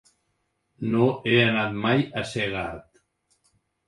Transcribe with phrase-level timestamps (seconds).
[0.93, 2.89] No he anat mai a Segart.